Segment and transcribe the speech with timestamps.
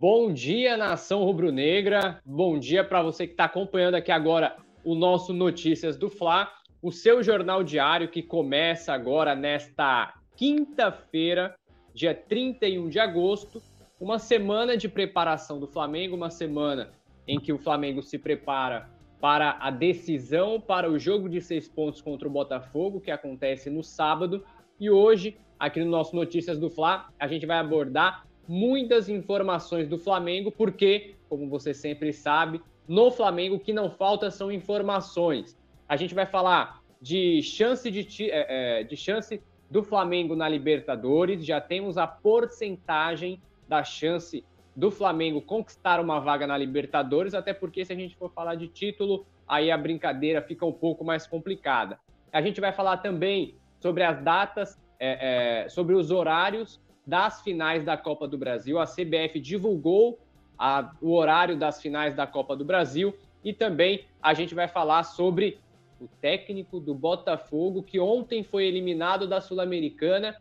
[0.00, 2.22] Bom dia, nação rubro-negra.
[2.24, 6.90] Bom dia para você que está acompanhando aqui agora o nosso Notícias do Fla, o
[6.90, 11.54] seu jornal diário que começa agora nesta quinta-feira,
[11.92, 13.62] dia 31 de agosto,
[14.00, 16.92] uma semana de preparação do Flamengo, uma semana
[17.28, 18.88] em que o Flamengo se prepara
[19.20, 23.82] para a decisão para o jogo de seis pontos contra o Botafogo, que acontece no
[23.82, 24.46] sábado.
[24.80, 29.96] E hoje, aqui no nosso Notícias do Fla, a gente vai abordar muitas informações do
[29.96, 35.56] Flamengo, porque, como você sempre sabe, no Flamengo o que não falta são informações.
[35.88, 41.46] A gente vai falar de chance de, é, é, de chance do Flamengo na Libertadores,
[41.46, 44.44] já temos a porcentagem da chance
[44.74, 48.66] do Flamengo conquistar uma vaga na Libertadores, até porque se a gente for falar de
[48.66, 52.00] título, aí a brincadeira fica um pouco mais complicada.
[52.32, 57.84] A gente vai falar também sobre as datas, é, é, sobre os horários das finais
[57.84, 58.78] da Copa do Brasil.
[58.78, 60.18] A CBF divulgou
[60.58, 65.04] a, o horário das finais da Copa do Brasil e também a gente vai falar
[65.04, 65.58] sobre
[66.00, 70.36] o técnico do Botafogo, que ontem foi eliminado da Sul-Americana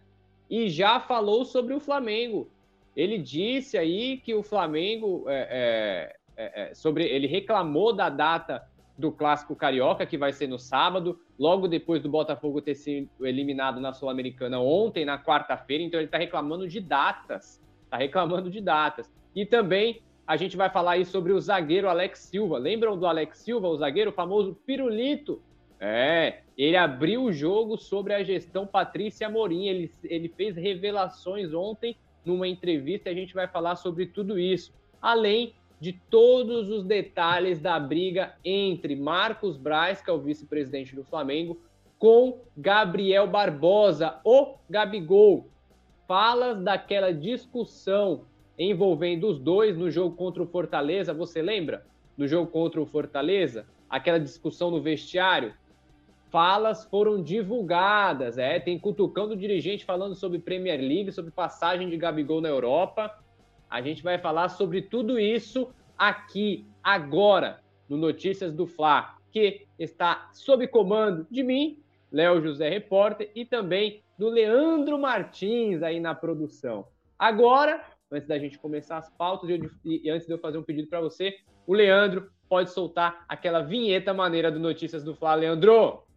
[0.49, 2.49] e já falou sobre o Flamengo.
[2.95, 8.68] Ele disse aí que o Flamengo é, é, é, é sobre ele reclamou da data
[8.99, 13.79] do Clássico Carioca, que vai ser no sábado, logo depois do Botafogo ter sido eliminado
[13.79, 15.83] na Sul-Americana ontem, na quarta-feira.
[15.83, 17.63] Então ele está reclamando de datas.
[17.85, 19.09] Está reclamando de datas.
[19.33, 22.57] E também a gente vai falar aí sobre o zagueiro Alex Silva.
[22.57, 25.41] Lembram do Alex Silva, o zagueiro, famoso Pirulito?
[25.79, 29.67] É, ele abriu o jogo sobre a gestão Patrícia Morim.
[29.67, 34.73] Ele, ele fez revelações ontem numa entrevista a gente vai falar sobre tudo isso.
[35.01, 41.03] Além de todos os detalhes da briga entre Marcos Braz, que é o vice-presidente do
[41.03, 41.59] Flamengo,
[41.97, 45.47] com Gabriel Barbosa, o Gabigol.
[46.07, 48.25] Falas daquela discussão
[48.57, 51.85] envolvendo os dois no jogo contra o Fortaleza, você lembra?
[52.17, 55.53] No jogo contra o Fortaleza, aquela discussão no vestiário.
[56.29, 62.41] Falas foram divulgadas, é, tem cutucando dirigente falando sobre Premier League, sobre passagem de Gabigol
[62.41, 63.17] na Europa.
[63.69, 70.29] A gente vai falar sobre tudo isso aqui, agora, no Notícias do Fla, que está
[70.33, 71.79] sob comando de mim,
[72.11, 76.87] Léo José Repórter, e também do Leandro Martins aí na produção.
[77.17, 79.49] Agora, antes da gente começar as pautas
[79.85, 81.37] e antes de eu fazer um pedido para você,
[81.67, 85.35] o Leandro pode soltar aquela vinheta maneira do Notícias do Fla.
[85.35, 86.08] Leandro!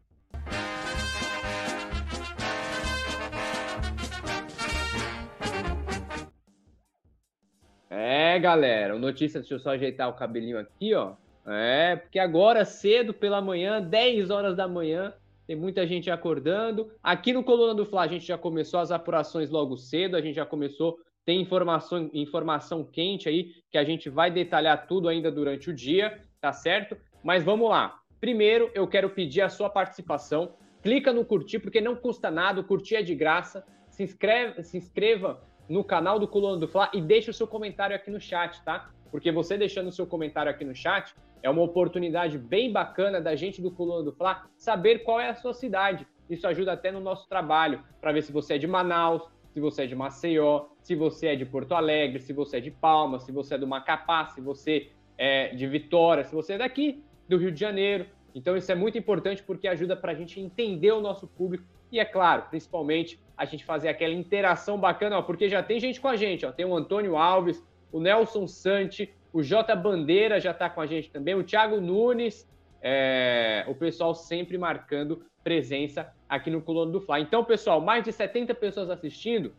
[8.32, 11.12] É, galera, notícia, deixa eu só ajeitar o cabelinho aqui, ó.
[11.46, 15.12] É, porque agora, cedo pela manhã, 10 horas da manhã,
[15.46, 16.90] tem muita gente acordando.
[17.02, 20.36] Aqui no Coluna do Fla, a gente já começou as apurações logo cedo, a gente
[20.36, 25.68] já começou, tem informação, informação quente aí, que a gente vai detalhar tudo ainda durante
[25.68, 26.96] o dia, tá certo?
[27.22, 28.00] Mas vamos lá.
[28.18, 30.54] Primeiro, eu quero pedir a sua participação.
[30.82, 33.62] Clica no curtir, porque não custa nada, curtir é de graça.
[33.90, 37.94] Se inscreve, se inscreva no canal do Coluna do Fla e deixe o seu comentário
[37.94, 38.90] aqui no chat, tá?
[39.10, 43.34] Porque você deixando o seu comentário aqui no chat é uma oportunidade bem bacana da
[43.34, 46.06] gente do Coluna do Fla saber qual é a sua cidade.
[46.30, 49.22] Isso ajuda até no nosso trabalho, para ver se você é de Manaus,
[49.52, 52.70] se você é de Maceió, se você é de Porto Alegre, se você é de
[52.70, 57.04] Palmas, se você é do Macapá, se você é de Vitória, se você é daqui
[57.28, 58.06] do Rio de Janeiro.
[58.34, 62.00] Então isso é muito importante porque ajuda para a gente entender o nosso público e,
[62.00, 66.08] é claro, principalmente a gente fazer aquela interação bacana, ó, porque já tem gente com
[66.08, 67.62] a gente, ó, tem o Antônio Alves,
[67.92, 72.50] o Nelson Santi, o J Bandeira já está com a gente também, o Thiago Nunes,
[72.80, 77.20] é, o pessoal sempre marcando presença aqui no Colono do Fly.
[77.20, 79.54] Então, pessoal, mais de 70 pessoas assistindo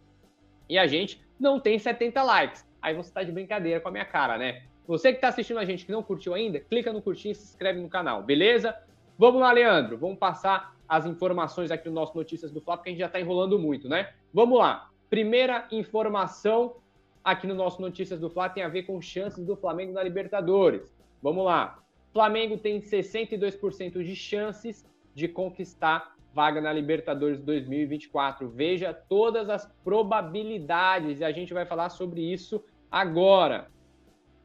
[0.68, 2.68] e a gente não tem 70 likes.
[2.82, 4.64] Aí você está de brincadeira com a minha cara, né?
[4.88, 7.44] Você que está assistindo a gente que não curtiu ainda, clica no curtir e se
[7.44, 8.76] inscreve no canal, beleza?
[9.18, 12.92] Vamos lá, Leandro, vamos passar as informações aqui no nosso Notícias do Fla, porque a
[12.92, 14.14] gente já está enrolando muito, né?
[14.34, 14.90] Vamos lá.
[15.10, 16.76] Primeira informação
[17.24, 20.94] aqui no nosso Notícias do Fla tem a ver com chances do Flamengo na Libertadores.
[21.22, 21.80] Vamos lá.
[22.12, 24.86] Flamengo tem 62% de chances
[25.16, 28.50] de conquistar vaga na Libertadores 2024.
[28.50, 33.72] Veja todas as probabilidades e a gente vai falar sobre isso agora.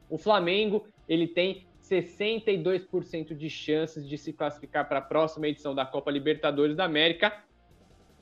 [0.09, 5.85] O Flamengo, ele tem 62% de chances de se classificar para a próxima edição da
[5.85, 7.43] Copa Libertadores da América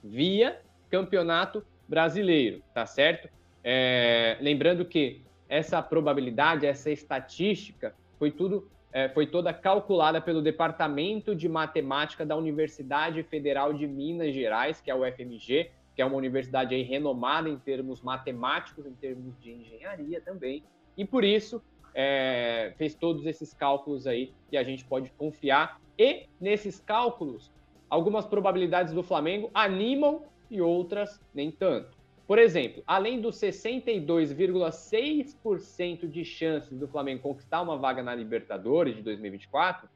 [0.04, 3.30] via Campeonato Brasileiro, tá certo?
[3.64, 11.36] É, lembrando que essa probabilidade, essa estatística, foi tudo, é, foi toda calculada pelo Departamento
[11.36, 15.72] de Matemática da Universidade Federal de Minas Gerais, que é o FMG.
[15.96, 20.64] que é uma universidade aí renomada em termos matemáticos, em termos de engenharia também,
[20.96, 21.60] e por isso
[22.00, 25.82] é, fez todos esses cálculos aí que a gente pode confiar.
[25.98, 27.52] E nesses cálculos,
[27.90, 30.22] algumas probabilidades do Flamengo animam
[30.52, 31.98] e outras nem tanto.
[32.28, 39.02] Por exemplo, além dos 62,6% de chances do Flamengo conquistar uma vaga na Libertadores de
[39.02, 39.90] 2024,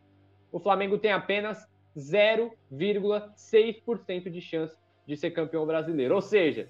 [0.52, 4.76] o Flamengo tem apenas 0,6% de chance
[5.06, 6.16] de ser campeão brasileiro.
[6.16, 6.68] Ou seja,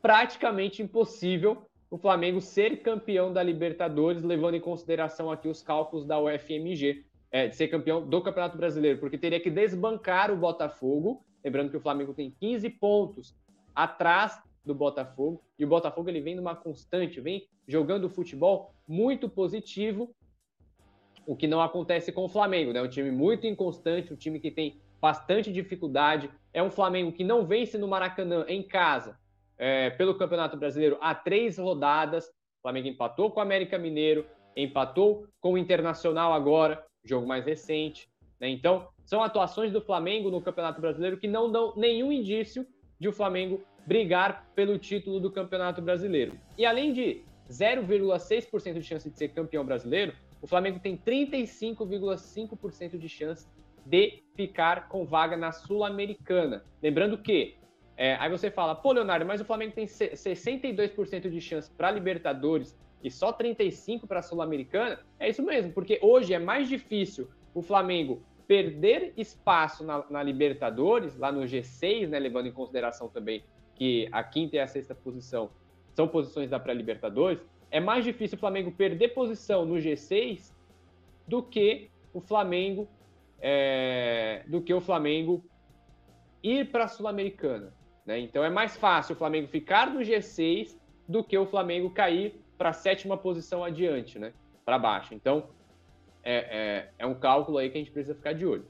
[0.00, 6.18] praticamente impossível o Flamengo ser campeão da Libertadores, levando em consideração aqui os cálculos da
[6.18, 11.70] UFMG, é, de ser campeão do Campeonato Brasileiro, porque teria que desbancar o Botafogo, lembrando
[11.70, 13.36] que o Flamengo tem 15 pontos
[13.74, 20.16] atrás do Botafogo, e o Botafogo ele vem numa constante, vem jogando futebol muito positivo,
[21.26, 22.80] o que não acontece com o Flamengo, né?
[22.80, 27.44] Um time muito inconstante, um time que tem bastante dificuldade, é um Flamengo que não
[27.44, 29.20] vence no Maracanã em casa,
[29.62, 32.26] é, pelo Campeonato Brasileiro há três rodadas.
[32.26, 34.26] O Flamengo empatou com o América Mineiro,
[34.56, 38.08] empatou com o Internacional agora, jogo mais recente.
[38.40, 38.48] Né?
[38.48, 42.66] Então, são atuações do Flamengo no Campeonato Brasileiro que não dão nenhum indício
[42.98, 46.36] de o Flamengo brigar pelo título do Campeonato Brasileiro.
[46.58, 53.08] E além de 0,6% de chance de ser campeão brasileiro, o Flamengo tem 35,5% de
[53.08, 53.46] chance
[53.86, 56.64] de ficar com vaga na Sul-Americana.
[56.82, 57.61] Lembrando que
[58.02, 62.76] é, aí você fala, pô, Leonardo, mas o Flamengo tem 62% de chance para Libertadores
[63.00, 64.98] e só 35% para Sul-Americana.
[65.20, 71.16] É isso mesmo, porque hoje é mais difícil o Flamengo perder espaço na, na, Libertadores,
[71.16, 73.44] lá no G6, né, levando em consideração também
[73.76, 75.50] que a quinta e a sexta posição
[75.94, 77.38] são posições da pré-Libertadores,
[77.70, 80.52] é mais difícil o Flamengo perder posição no G6
[81.28, 82.88] do que o Flamengo
[83.40, 85.44] é, do que o Flamengo
[86.42, 87.72] ir para a Sul-Americana.
[88.04, 88.18] Né?
[88.20, 90.76] Então é mais fácil o Flamengo ficar no G6
[91.08, 94.32] do que o Flamengo cair para a sétima posição adiante, né?
[94.64, 95.14] para baixo.
[95.14, 95.48] Então
[96.22, 98.64] é, é, é um cálculo aí que a gente precisa ficar de olho.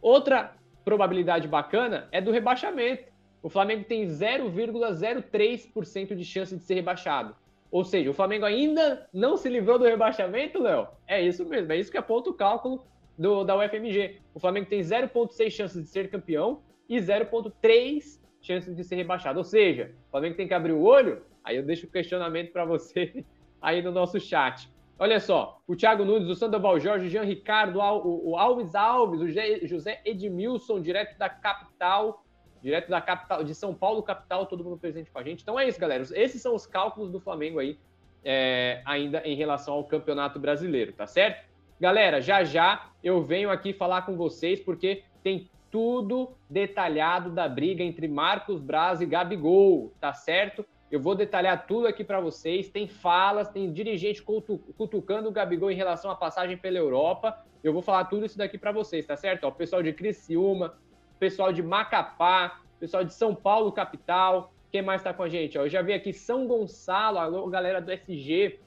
[0.00, 3.12] Outra probabilidade bacana é do rebaixamento.
[3.42, 7.34] O Flamengo tem 0,03% de chance de ser rebaixado.
[7.70, 10.86] Ou seja, o Flamengo ainda não se livrou do rebaixamento, Léo?
[11.06, 12.86] É isso mesmo, é isso que aponta o cálculo
[13.18, 14.20] do, da UFMG.
[14.32, 19.38] O Flamengo tem 0,6 chances de ser campeão e 0,3 chances de ser rebaixado.
[19.38, 21.22] Ou seja, o Flamengo tem que abrir o olho.
[21.42, 23.24] Aí eu deixo o questionamento para você
[23.60, 24.70] aí no nosso chat.
[24.98, 29.66] Olha só, o Thiago Nunes, o Sandoval Jorge, o Jean Ricardo, o Alves Alves, o
[29.66, 32.24] José Edmilson, direto da capital,
[32.62, 35.42] direto da capital, de São Paulo, capital, todo mundo presente com a gente.
[35.42, 36.04] Então é isso, galera.
[36.14, 37.76] Esses são os cálculos do Flamengo aí,
[38.24, 41.44] é, ainda em relação ao Campeonato Brasileiro, tá certo?
[41.80, 47.82] Galera, já já eu venho aqui falar com vocês, porque tem tudo detalhado da briga
[47.82, 50.64] entre Marcos Braz e Gabigol, tá certo?
[50.88, 52.68] Eu vou detalhar tudo aqui para vocês.
[52.68, 57.44] Tem falas, tem dirigente cutucando o Gabigol em relação à passagem pela Europa.
[57.64, 59.48] Eu vou falar tudo isso daqui para vocês, tá certo?
[59.48, 60.78] O pessoal de Criciúma,
[61.18, 64.54] pessoal de Macapá, pessoal de São Paulo, capital.
[64.70, 65.58] Quem mais está com a gente?
[65.58, 68.60] Eu já vi aqui São Gonçalo, alô, galera do SG.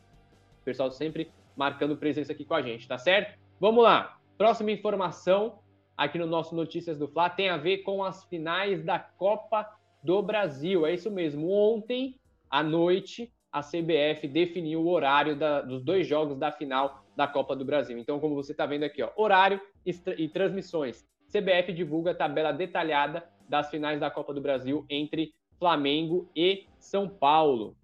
[0.59, 3.39] O pessoal sempre marcando presença aqui com a gente, tá certo?
[3.62, 4.19] Vamos lá.
[4.38, 5.59] Próxima informação
[5.97, 9.67] aqui no nosso Notícias do Fla tem a ver com as finais da Copa
[10.03, 10.85] do Brasil.
[10.85, 11.51] É isso mesmo.
[11.51, 17.27] Ontem à noite, a CBF definiu o horário da, dos dois jogos da final da
[17.27, 17.97] Copa do Brasil.
[17.97, 21.04] Então, como você está vendo aqui, ó, horário e, e transmissões.
[21.27, 27.09] CBF divulga a tabela detalhada das finais da Copa do Brasil entre Flamengo e São
[27.09, 27.75] Paulo.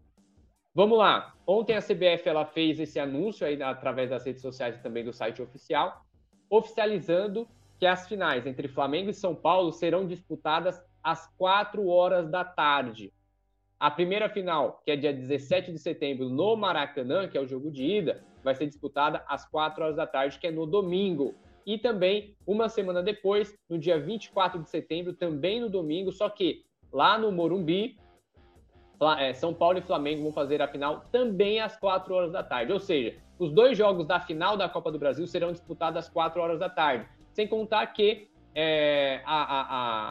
[0.75, 1.33] Vamos lá.
[1.45, 5.11] Ontem a CBF ela fez esse anúncio aí através das redes sociais e também do
[5.11, 6.05] site oficial,
[6.49, 7.47] oficializando
[7.79, 13.11] que as finais entre Flamengo e São Paulo serão disputadas às 4 horas da tarde.
[13.79, 17.69] A primeira final, que é dia 17 de setembro no Maracanã, que é o jogo
[17.69, 21.35] de ida, vai ser disputada às 4 horas da tarde, que é no domingo.
[21.65, 26.63] E também, uma semana depois, no dia 24 de setembro, também no domingo, só que
[26.91, 27.97] lá no Morumbi,
[29.17, 32.71] é, São Paulo e Flamengo vão fazer a final também às 4 horas da tarde.
[32.71, 36.41] Ou seja, os dois jogos da final da Copa do Brasil serão disputados às 4
[36.41, 37.05] horas da tarde.
[37.33, 39.61] Sem contar que é, a, a,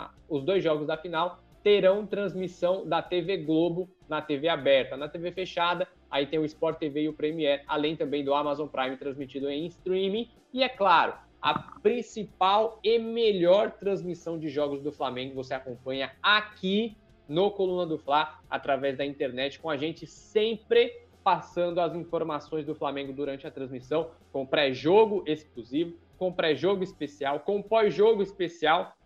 [0.04, 4.96] a, os dois jogos da final terão transmissão da TV Globo na TV aberta.
[4.96, 8.66] Na TV fechada, aí tem o Sport TV e o Premier, além também do Amazon
[8.66, 10.28] Prime transmitido em streaming.
[10.52, 16.96] E é claro, a principal e melhor transmissão de jogos do Flamengo você acompanha aqui
[17.28, 22.74] no Coluna do Fla, através da internet, com a gente sempre passando as informações do
[22.74, 28.96] Flamengo durante a transmissão, com pré-jogo exclusivo, com pré-jogo especial, com pós-jogo especial.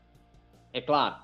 [0.73, 1.17] É claro,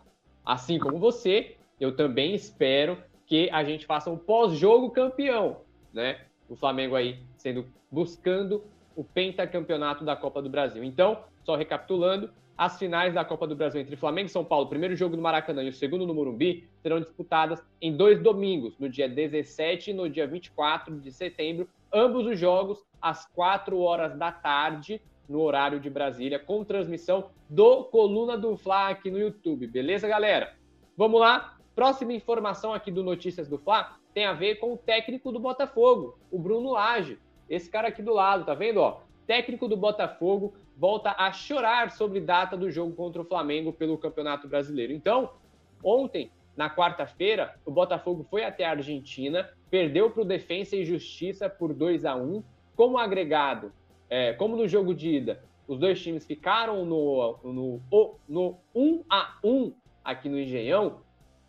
[0.44, 5.60] assim como você, eu também espero que a gente faça um pós-jogo campeão,
[5.92, 6.20] né?
[6.48, 10.84] O Flamengo aí sendo buscando o pentacampeonato da Copa do Brasil.
[10.84, 14.94] Então, só recapitulando, as finais da Copa do Brasil entre Flamengo e São Paulo, primeiro
[14.94, 19.08] jogo no Maracanã e o segundo no Morumbi, serão disputadas em dois domingos, no dia
[19.08, 25.00] 17 e no dia 24 de setembro, ambos os jogos às 4 horas da tarde,
[25.28, 29.66] no horário de Brasília, com transmissão do Coluna do Fla aqui no YouTube.
[29.66, 30.54] Beleza, galera?
[30.96, 31.56] Vamos lá.
[31.74, 36.18] Próxima informação aqui do Notícias do Fla tem a ver com o técnico do Botafogo,
[36.30, 37.18] o Bruno Lage.
[37.48, 38.80] Esse cara aqui do lado, tá vendo?
[38.80, 43.98] Ó, técnico do Botafogo volta a chorar sobre data do jogo contra o Flamengo pelo
[43.98, 44.92] Campeonato Brasileiro.
[44.92, 45.30] Então,
[45.82, 51.48] ontem, na quarta-feira, o Botafogo foi até a Argentina, perdeu para o Defensa e Justiça
[51.48, 52.42] por 2 a 1
[52.76, 53.72] Como agregado,
[54.08, 59.04] é, como no jogo de ida, os dois times ficaram no, no, no, no 1
[59.08, 59.72] a 1
[60.04, 61.00] aqui no Engenhão,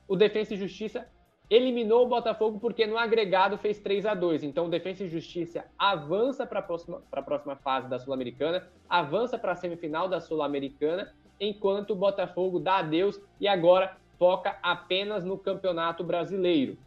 [0.07, 1.07] o Defensa e Justiça
[1.49, 6.45] eliminou o Botafogo porque no agregado fez 3 a 2 Então, Defensa e Justiça avança
[6.45, 11.95] para a próxima, próxima fase da Sul-Americana, avança para a semifinal da Sul-Americana, enquanto o
[11.95, 16.77] Botafogo dá adeus e agora foca apenas no Campeonato Brasileiro.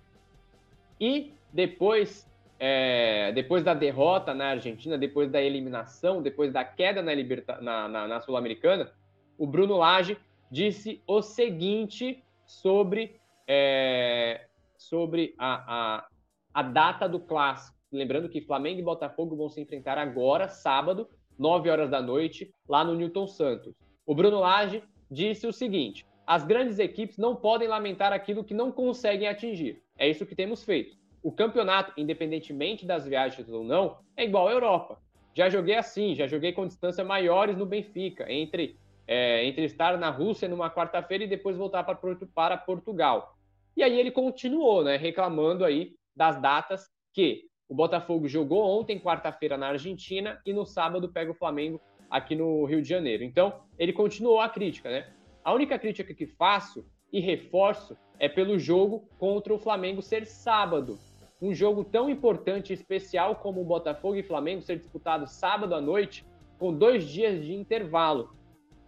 [0.99, 7.13] E depois, é, depois da derrota na Argentina, depois da eliminação, depois da queda na,
[7.13, 8.91] Liberta, na, na, na Sul-Americana,
[9.37, 10.17] o Bruno Lage
[10.51, 14.46] disse o seguinte sobre é,
[14.89, 16.07] sobre a, a,
[16.55, 17.77] a data do clássico.
[17.93, 22.85] Lembrando que Flamengo e Botafogo vão se enfrentar agora, sábado, 9 horas da noite, lá
[22.85, 23.75] no Newton Santos.
[24.05, 28.73] O Bruno Lage disse o seguinte: as grandes equipes não podem lamentar aquilo que não
[28.73, 29.83] conseguem atingir.
[29.97, 30.97] É isso que temos feito.
[31.23, 35.01] O campeonato, independentemente das viagens ou não, é igual à Europa.
[35.35, 38.77] Já joguei assim, já joguei com distâncias maiores no Benfica, entre,
[39.07, 41.99] é, entre estar na Rússia numa quarta-feira e depois voltar para,
[42.35, 43.36] para Portugal.
[43.77, 49.59] E aí ele continuou, né, reclamando aí das datas que o Botafogo jogou ontem, quarta-feira,
[49.59, 53.25] na Argentina, e no sábado pega o Flamengo aqui no Rio de Janeiro.
[53.25, 55.13] Então, ele continuou a crítica, né?
[55.45, 60.99] A única crítica que faço e reforço é pelo jogo contra o Flamengo ser sábado.
[61.43, 65.81] Um jogo tão importante e especial como o Botafogo e Flamengo ser disputado sábado à
[65.81, 66.25] noite,
[66.59, 68.35] com dois dias de intervalo.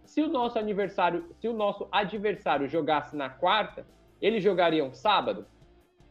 [0.03, 3.85] Se o nosso aniversário, se o nosso adversário jogasse na quarta,
[4.21, 5.45] eles jogariam sábado?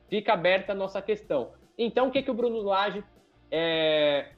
[0.08, 1.52] Fica aberta a nossa questão.
[1.76, 3.04] Então, o que, que o Bruno Lage
[3.50, 4.32] é...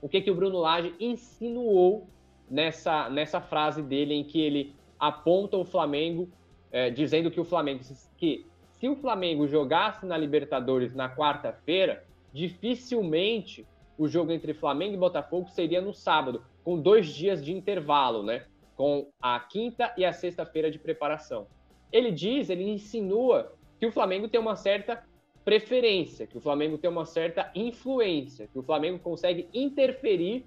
[0.00, 2.08] o que, que o Bruno Lage insinuou
[2.48, 6.28] nessa, nessa frase dele em que ele aponta o Flamengo,
[6.70, 7.82] é, dizendo que o Flamengo
[8.16, 13.66] que se o Flamengo jogasse na Libertadores na quarta-feira, dificilmente
[13.96, 18.46] o jogo entre Flamengo e Botafogo seria no sábado, com dois dias de intervalo, né?
[18.76, 21.48] Com a quinta e a sexta-feira de preparação
[21.92, 25.02] ele diz, ele insinua que o Flamengo tem uma certa
[25.44, 30.44] preferência, que o Flamengo tem uma certa influência, que o Flamengo consegue interferir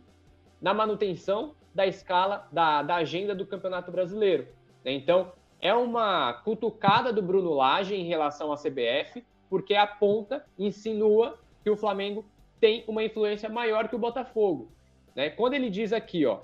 [0.62, 4.48] na manutenção da escala, da, da agenda do Campeonato Brasileiro.
[4.86, 4.92] Né?
[4.94, 11.70] Então, é uma cutucada do Bruno Lage em relação à CBF, porque aponta, insinua que
[11.70, 12.26] o Flamengo
[12.60, 14.72] tem uma influência maior que o Botafogo.
[15.16, 15.30] Né?
[15.30, 16.42] Quando ele diz aqui, ó,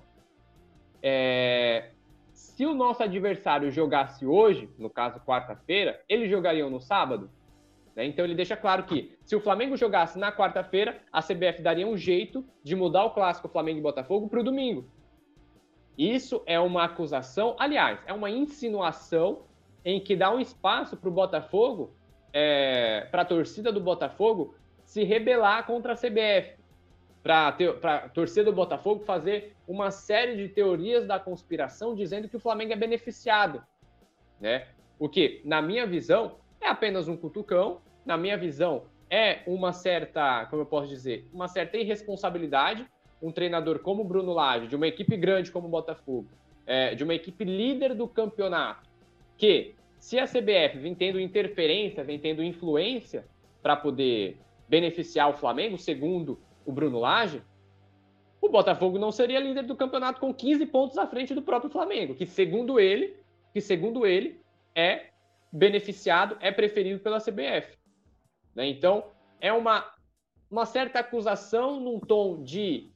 [1.02, 1.92] é,
[2.38, 7.32] se o nosso adversário jogasse hoje, no caso quarta-feira, eles jogariam no sábado?
[7.96, 8.06] Né?
[8.06, 11.98] Então ele deixa claro que se o Flamengo jogasse na quarta-feira, a CBF daria um
[11.98, 14.86] jeito de mudar o clássico Flamengo e Botafogo para o domingo.
[15.98, 19.48] Isso é uma acusação, aliás, é uma insinuação
[19.84, 21.96] em que dá um espaço para o Botafogo,
[22.32, 24.54] é, para a torcida do Botafogo,
[24.86, 26.56] se rebelar contra a CBF
[27.28, 27.50] para
[27.84, 32.72] a torcida do Botafogo fazer uma série de teorias da conspiração dizendo que o Flamengo
[32.72, 33.62] é beneficiado.
[34.40, 34.66] Né?
[34.98, 40.46] O que, na minha visão, é apenas um cutucão, na minha visão, é uma certa,
[40.46, 42.88] como eu posso dizer, uma certa irresponsabilidade.
[43.22, 46.28] Um treinador como o Bruno Lage, de uma equipe grande como o Botafogo,
[46.68, 48.88] é, de uma equipe líder do campeonato,
[49.36, 53.26] que se a CBF vem tendo interferência, vem tendo influência
[53.62, 54.38] para poder
[54.70, 57.42] beneficiar o Flamengo, segundo o Bruno Lage,
[58.42, 62.14] o Botafogo não seria líder do campeonato com 15 pontos à frente do próprio Flamengo,
[62.14, 63.16] que segundo ele,
[63.54, 64.40] que segundo ele
[64.76, 65.08] é
[65.52, 67.78] beneficiado, é preferido pela CBF.
[68.54, 68.68] Né?
[68.68, 69.06] Então,
[69.40, 69.90] é uma,
[70.52, 72.92] uma certa acusação num tom de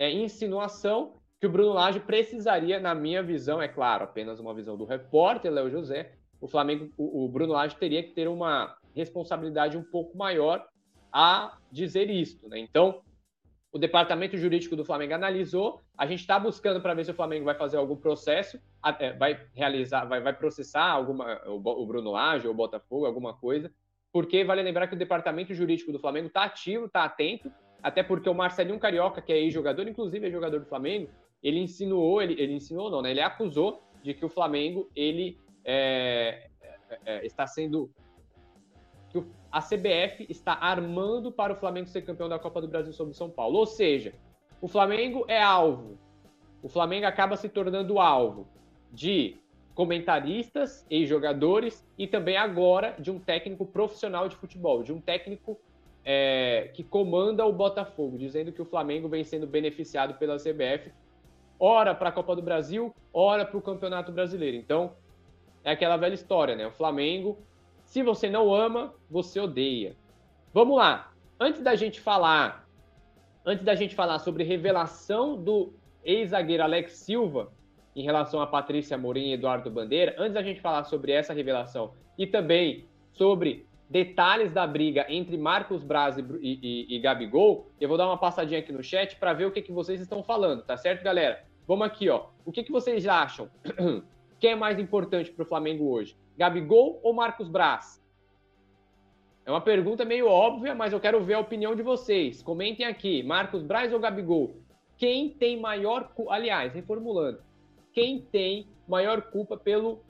[0.00, 4.76] é, insinuação que o Bruno Lage precisaria, na minha visão, é claro, apenas uma visão
[4.76, 9.78] do repórter Léo José, o Flamengo, o, o Bruno Lage teria que ter uma responsabilidade
[9.78, 10.66] um pouco maior
[11.12, 12.58] a dizer isto, né?
[12.58, 13.02] Então,
[13.72, 15.80] O departamento jurídico do Flamengo analisou.
[15.96, 18.60] A gente está buscando para ver se o Flamengo vai fazer algum processo,
[18.98, 23.72] é, vai realizar, vai, vai processar alguma, o Bruno Lage ou o Botafogo, alguma coisa.
[24.12, 27.50] Porque vale lembrar que o departamento jurídico do Flamengo está ativo, está atento,
[27.82, 31.08] até porque o Marcelinho Carioca, que é ex-jogador, inclusive é jogador do Flamengo,
[31.42, 33.10] ele insinuou, ele, ele insinuou não, né?
[33.10, 37.90] Ele acusou de que o Flamengo ele é, é, é está sendo
[39.08, 43.12] que a CBF está armando para o Flamengo ser campeão da Copa do Brasil sobre
[43.12, 43.58] o São Paulo.
[43.58, 44.14] Ou seja,
[44.62, 45.98] o Flamengo é alvo.
[46.62, 48.48] O Flamengo acaba se tornando alvo
[48.90, 49.36] de
[49.74, 55.60] comentaristas e jogadores e também agora de um técnico profissional de futebol, de um técnico
[56.04, 60.92] é, que comanda o Botafogo, dizendo que o Flamengo vem sendo beneficiado pela CBF,
[61.58, 64.56] ora para a Copa do Brasil, ora para o Campeonato Brasileiro.
[64.56, 64.94] Então,
[65.62, 66.66] é aquela velha história, né?
[66.66, 67.38] O Flamengo
[67.92, 69.94] se você não ama, você odeia.
[70.50, 71.12] Vamos lá.
[71.38, 72.66] Antes da gente falar,
[73.44, 77.52] antes da gente falar sobre revelação do ex-zagueiro Alex Silva
[77.94, 81.92] em relação a Patrícia Morim e Eduardo Bandeira, antes da gente falar sobre essa revelação
[82.16, 87.98] e também sobre detalhes da briga entre Marcos Braz e, e, e Gabigol, eu vou
[87.98, 90.78] dar uma passadinha aqui no chat para ver o que, que vocês estão falando, tá
[90.78, 91.44] certo, galera?
[91.68, 92.28] Vamos aqui, ó.
[92.42, 93.50] O que, que vocês acham?
[94.40, 96.16] Quem é mais importante para o Flamengo hoje?
[96.36, 98.02] Gabigol ou Marcos Braz?
[99.44, 102.42] É uma pergunta meio óbvia, mas eu quero ver a opinião de vocês.
[102.42, 104.54] Comentem aqui, Marcos Braz ou Gabigol?
[104.96, 107.40] Quem tem maior, aliás, reformulando,
[107.92, 110.00] quem tem maior culpa pelo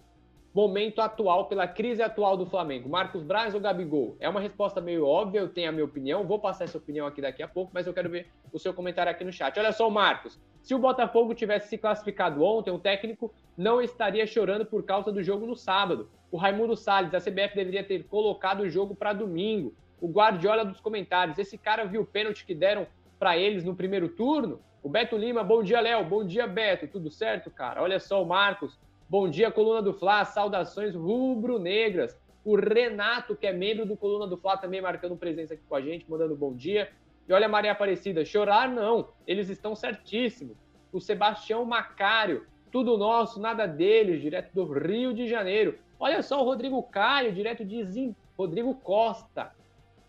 [0.54, 2.90] momento atual, pela crise atual do Flamengo?
[2.90, 4.16] Marcos Braz ou Gabigol?
[4.20, 7.22] É uma resposta meio óbvia, eu tenho a minha opinião, vou passar essa opinião aqui
[7.22, 9.58] daqui a pouco, mas eu quero ver o seu comentário aqui no chat.
[9.58, 14.64] Olha só, Marcos, se o Botafogo tivesse se classificado ontem, o técnico não estaria chorando
[14.64, 16.08] por causa do jogo no sábado.
[16.30, 19.74] O Raimundo Salles, a CBF deveria ter colocado o jogo para domingo.
[20.00, 22.86] O Guardiola dos comentários, esse cara viu o pênalti que deram
[23.18, 24.60] para eles no primeiro turno?
[24.82, 26.04] O Beto Lima, bom dia, Léo.
[26.04, 26.88] Bom dia, Beto.
[26.88, 27.82] Tudo certo, cara?
[27.82, 28.78] Olha só o Marcos.
[29.08, 30.24] Bom dia, coluna do Fla.
[30.24, 32.18] Saudações rubro-negras.
[32.44, 35.80] O Renato, que é membro do Coluna do Fla, também marcando presença aqui com a
[35.80, 36.88] gente, mandando bom dia.
[37.28, 40.56] E olha a Maria Aparecida, chorar não, eles estão certíssimos.
[40.92, 45.78] O Sebastião Macário, tudo nosso, nada deles, direto do Rio de Janeiro.
[45.98, 48.16] Olha só o Rodrigo Caio, direto de Zim...
[48.36, 49.52] Rodrigo Costa,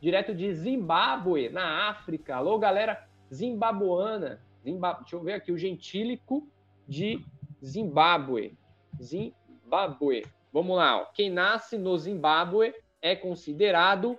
[0.01, 2.35] direto de Zimbábue, na África.
[2.35, 4.41] Alô, galera zimbabuana.
[4.63, 4.93] Zimba...
[4.93, 6.47] Deixa eu ver aqui, o gentílico
[6.87, 7.23] de
[7.63, 8.57] Zimbábue.
[9.01, 10.23] Zimbábue.
[10.51, 11.05] Vamos lá, ó.
[11.05, 14.17] quem nasce no Zimbábue é considerado.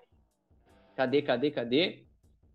[0.94, 2.03] Cadê, cadê, cadê?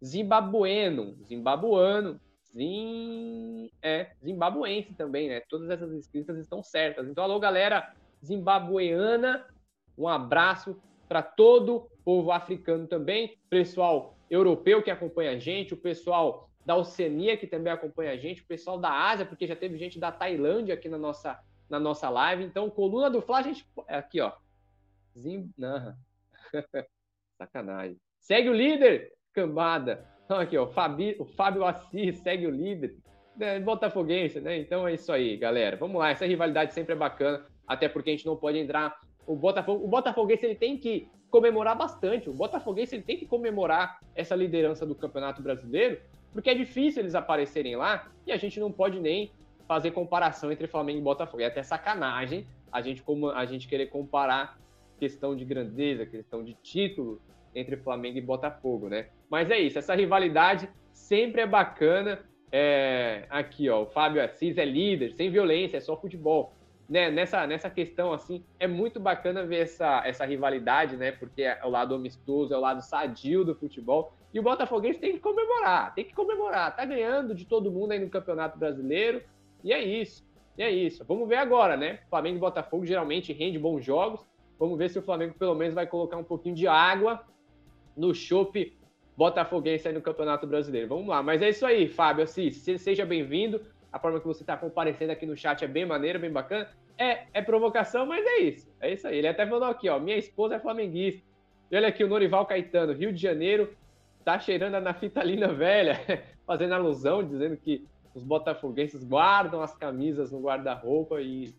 [0.03, 2.19] Zimbabueno, zimbabuano,
[2.53, 3.69] zim...
[3.81, 5.41] é, zimbabuense também, né?
[5.49, 7.07] Todas essas escritas estão certas.
[7.07, 9.45] Então, alô, galera zimbabueana,
[9.97, 15.77] um abraço para todo o povo africano também, pessoal europeu que acompanha a gente, o
[15.77, 19.77] pessoal da Oceania que também acompanha a gente, o pessoal da Ásia, porque já teve
[19.77, 22.43] gente da Tailândia aqui na nossa, na nossa live.
[22.43, 23.65] Então, coluna do Fla, a gente.
[23.87, 24.31] Aqui, ó.
[25.17, 25.51] Zim...
[27.37, 27.97] Sacanagem.
[28.19, 30.05] Segue o líder, cambada.
[30.27, 32.95] Aqui, ó, Fabi, o Fábio Assis segue o líder.
[33.39, 34.57] É, Botafoguense, né?
[34.57, 35.77] Então é isso aí, galera.
[35.77, 38.99] Vamos lá, essa rivalidade sempre é bacana, até porque a gente não pode entrar.
[39.25, 42.29] O Botafogo, o Botafoguense ele tem que comemorar bastante.
[42.29, 45.99] O Botafoguense ele tem que comemorar essa liderança do Campeonato Brasileiro,
[46.33, 49.31] porque é difícil eles aparecerem lá e a gente não pode nem
[49.67, 51.41] fazer comparação entre Flamengo e Botafogo.
[51.41, 54.59] É até sacanagem a gente, como, a gente querer comparar
[54.99, 57.21] questão de grandeza, questão de título
[57.55, 59.09] entre Flamengo e Botafogo, né?
[59.29, 62.19] Mas é isso, essa rivalidade sempre é bacana.
[62.51, 66.53] É, aqui, ó, o Fábio Assis é líder, sem violência, é só futebol.
[66.89, 71.11] Né, nessa, nessa questão, assim, é muito bacana ver essa, essa rivalidade, né?
[71.11, 74.11] Porque é o lado amistoso, é o lado sadio do futebol.
[74.33, 76.75] E o Botafoguense tem que comemorar, tem que comemorar.
[76.75, 79.21] Tá ganhando de todo mundo aí no Campeonato Brasileiro.
[79.63, 80.25] E é isso,
[80.57, 81.05] e é isso.
[81.07, 81.99] Vamos ver agora, né?
[82.09, 84.25] Flamengo e Botafogo geralmente rende bons jogos.
[84.57, 87.23] Vamos ver se o Flamengo pelo menos vai colocar um pouquinho de água
[87.95, 88.78] no chope
[89.19, 90.87] botafoguense aí no Campeonato Brasileiro.
[90.87, 93.59] Vamos lá, mas é isso aí, Fábio seja bem-vindo.
[93.91, 96.69] A forma que você está comparecendo aqui no chat é bem maneira, bem bacana.
[96.97, 98.71] É, é provocação, mas é isso.
[98.79, 99.17] É isso aí.
[99.17, 101.21] Ele até falou aqui, ó, minha esposa é flamenguista.
[101.69, 103.75] E olha aqui o Norival Caetano, Rio de Janeiro,
[104.23, 105.99] tá cheirando a nafitalina velha,
[106.47, 111.53] fazendo alusão, dizendo que os botafoguenses guardam as camisas no guarda-roupa e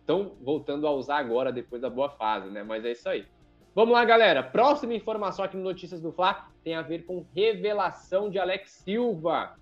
[0.00, 2.64] estão voltando a usar agora, depois da boa fase, né?
[2.64, 3.24] Mas é isso aí.
[3.76, 4.42] Vamos lá, galera.
[4.42, 9.54] Próxima informação aqui no Notícias do Fla tem a ver com revelação de Alex Silva.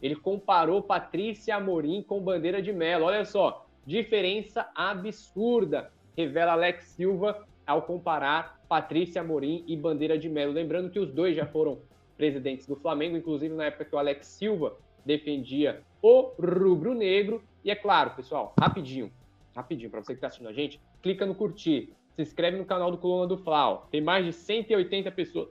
[0.00, 3.04] Ele comparou Patrícia Amorim com Bandeira de Melo.
[3.04, 10.54] Olha só, diferença absurda, revela Alex Silva ao comparar Patrícia Amorim e Bandeira de Melo.
[10.54, 11.80] Lembrando que os dois já foram
[12.16, 17.42] presidentes do Flamengo, inclusive na época que o Alex Silva defendia o rubro-negro.
[17.62, 19.12] E é claro, pessoal, rapidinho,
[19.54, 21.92] rapidinho, para você que está assistindo a gente, clica no curtir,
[22.24, 23.88] se inscreve no canal do Coluna do Flau.
[23.90, 25.48] Tem mais de 180 pessoas,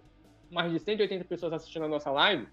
[0.51, 2.47] mais de 180 pessoas assistindo a nossa live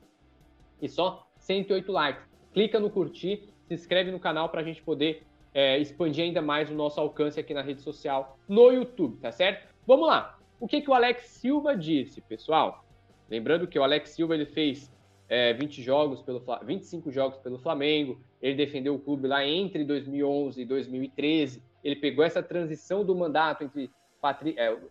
[0.80, 2.24] e só 108 likes.
[2.52, 6.70] Clica no curtir, se inscreve no canal para a gente poder é, expandir ainda mais
[6.70, 9.68] o nosso alcance aqui na rede social, no YouTube, tá certo?
[9.86, 10.38] Vamos lá.
[10.58, 12.84] O que, que o Alex Silva disse, pessoal?
[13.28, 14.90] Lembrando que o Alex Silva ele fez
[15.28, 20.60] é, 20 jogos pelo 25 jogos pelo Flamengo, ele defendeu o clube lá entre 2011
[20.60, 21.62] e 2013.
[21.82, 23.90] Ele pegou essa transição do mandato entre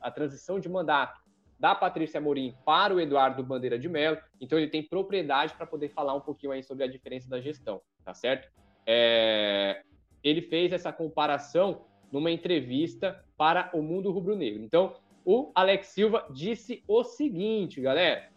[0.01, 1.19] a transição de mandato
[1.59, 4.17] da Patrícia Morim para o Eduardo Bandeira de Mello.
[4.39, 7.81] Então ele tem propriedade para poder falar um pouquinho aí sobre a diferença da gestão,
[8.03, 8.51] tá certo?
[8.85, 9.81] É...
[10.23, 14.63] Ele fez essa comparação numa entrevista para o Mundo Rubro-Negro.
[14.63, 18.29] Então, o Alex Silva disse o seguinte, galera: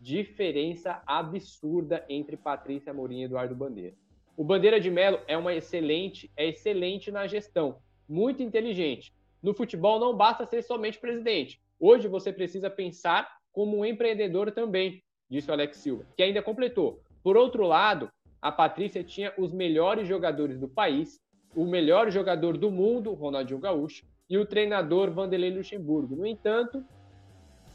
[0.00, 3.96] diferença absurda entre Patrícia Morim e Eduardo Bandeira.
[4.36, 9.14] O Bandeira de Melo é uma excelente, é excelente na gestão, muito inteligente.
[9.46, 11.60] No futebol não basta ser somente presidente.
[11.78, 17.00] Hoje você precisa pensar como um empreendedor também, disse o Alex Silva, que ainda completou.
[17.22, 18.10] Por outro lado,
[18.42, 21.20] a Patrícia tinha os melhores jogadores do país,
[21.54, 26.16] o melhor jogador do mundo, Ronaldinho Gaúcho, e o treinador Vanderlei Luxemburgo.
[26.16, 26.84] No entanto,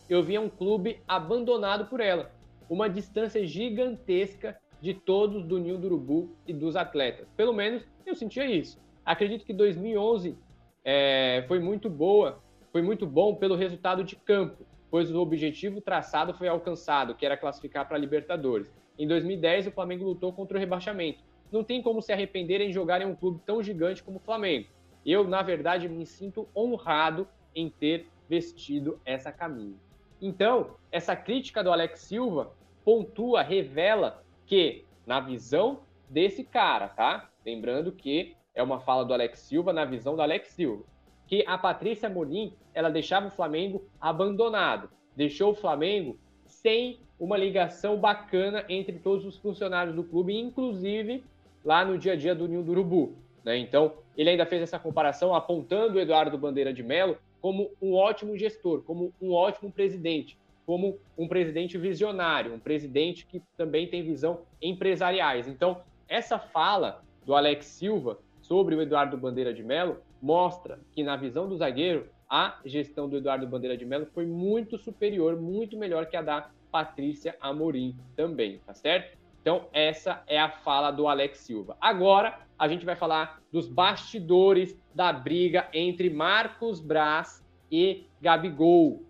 [0.09, 2.33] eu via um clube abandonado por ela,
[2.69, 7.29] uma distância gigantesca de todos do Ninho do Urubu e dos atletas.
[7.37, 8.77] Pelo menos eu sentia isso.
[9.05, 10.37] Acredito que 2011
[10.83, 12.41] é, foi muito boa,
[12.71, 17.37] foi muito bom pelo resultado de campo, pois o objetivo traçado foi alcançado, que era
[17.37, 18.67] classificar para a Libertadores.
[18.97, 21.23] Em 2010, o Flamengo lutou contra o rebaixamento.
[21.51, 24.67] Não tem como se arrepender em jogar em um clube tão gigante como o Flamengo.
[25.05, 29.79] Eu, na verdade, me sinto honrado em ter vestido essa camisa.
[30.21, 32.53] Então, essa crítica do Alex Silva
[32.85, 37.29] pontua, revela que, na visão desse cara, tá?
[37.45, 40.83] Lembrando que é uma fala do Alex Silva na visão do Alex Silva,
[41.27, 47.97] que a Patrícia Morim, ela deixava o Flamengo abandonado, deixou o Flamengo sem uma ligação
[47.97, 51.23] bacana entre todos os funcionários do clube, inclusive
[51.63, 53.15] lá no dia a dia do Ninho do Urubu.
[53.43, 53.57] Né?
[53.57, 58.37] Então, ele ainda fez essa comparação apontando o Eduardo Bandeira de Mello como um ótimo
[58.37, 64.41] gestor, como um ótimo presidente, como um presidente visionário, um presidente que também tem visão
[64.61, 65.47] empresariais.
[65.47, 68.19] Então, essa fala do Alex Silva
[68.51, 73.15] sobre o Eduardo Bandeira de Mello mostra que, na visão do zagueiro, a gestão do
[73.15, 78.59] Eduardo Bandeira de Mello foi muito superior, muito melhor que a da Patrícia Amorim também,
[78.65, 79.17] tá certo?
[79.41, 81.77] Então, essa é a fala do Alex Silva.
[81.79, 89.01] Agora, a gente vai falar dos bastidores da briga entre Marcos Braz e Gabigol.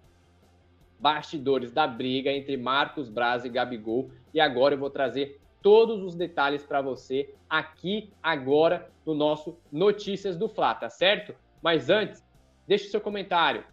[0.99, 4.11] Bastidores da briga entre Marcos Braz e Gabigol.
[4.35, 10.37] E agora eu vou trazer todos os detalhes para você aqui, agora, no nosso Notícias
[10.37, 11.35] do Fla, tá certo?
[11.61, 12.25] Mas antes,
[12.67, 13.63] deixe seu comentário.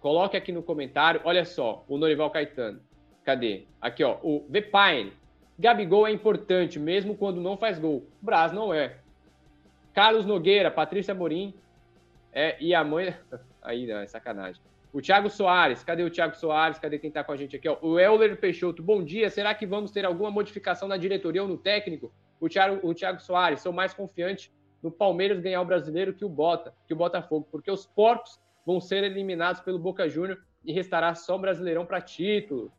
[0.00, 1.20] Coloque aqui no comentário.
[1.24, 2.80] Olha só, o Norival Caetano.
[3.24, 3.64] Cadê?
[3.80, 4.18] Aqui, ó.
[4.22, 5.12] O Vepine.
[5.58, 8.06] Gabigol é importante, mesmo quando não faz gol.
[8.22, 8.98] Braz não é.
[9.92, 11.52] Carlos Nogueira, Patrícia Morim
[12.32, 13.14] é, e a mãe.
[13.60, 14.62] Aí, não, é sacanagem.
[14.92, 16.78] O Thiago Soares, cadê o Thiago Soares?
[16.78, 17.68] Cadê quem tá com a gente aqui?
[17.68, 19.28] O Euler Peixoto, bom dia.
[19.28, 22.12] Será que vamos ter alguma modificação na diretoria ou no técnico?
[22.40, 24.50] O Thiago, o Thiago Soares, sou mais confiante
[24.82, 28.80] no Palmeiras ganhar o brasileiro que o Bota, que o Botafogo, porque os porcos vão
[28.80, 32.72] ser eliminados pelo Boca Júnior e restará só o Brasileirão para título.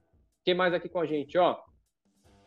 [0.43, 1.60] Quem mais aqui com a gente, ó?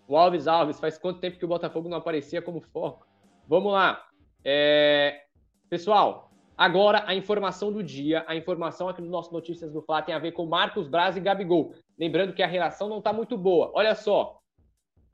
[0.09, 3.07] O Alves Alves, faz quanto tempo que o Botafogo não aparecia como foco?
[3.47, 4.05] Vamos lá.
[4.45, 5.23] É...
[5.69, 6.32] Pessoal,
[6.63, 10.19] agora a informação do dia, a informação aqui no nosso Notícias do Fla tem a
[10.21, 11.75] ver com Marcos Braz e Gabigol.
[11.99, 13.73] Lembrando que a relação não está muito boa.
[13.75, 14.39] Olha só,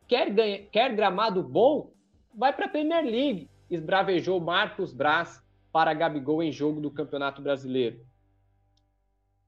[0.07, 0.67] quer, ganha...
[0.67, 1.91] quer gramado bom?
[2.35, 3.49] Vai para a Premier League.
[3.71, 7.99] Esbravejou Marcos Braz para Gabigol em jogo do Campeonato Brasileiro.